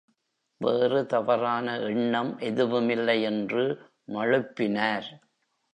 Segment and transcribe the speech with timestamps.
[0.61, 3.65] வேறு தவறான எண்ணம் எதுவுமில்லை என்று
[4.07, 5.09] மழுப்பினார்.